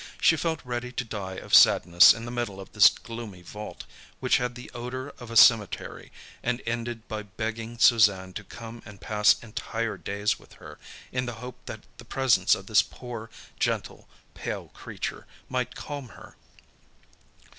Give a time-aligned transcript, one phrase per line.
[0.19, 3.83] She felt ready to die of sadness in the middle of this gloomy vault,
[4.19, 8.99] which had the odour of a cemetery, and ended by begging Suzanne to come and
[8.99, 10.79] pass entire days with her,
[11.11, 13.29] in the hope that the presence of this poor,
[13.59, 16.35] gentle, pale creature might calm her.